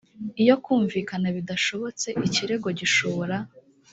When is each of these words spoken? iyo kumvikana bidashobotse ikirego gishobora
iyo 0.41 0.55
kumvikana 0.63 1.27
bidashobotse 1.37 2.07
ikirego 2.27 2.67
gishobora 2.79 3.37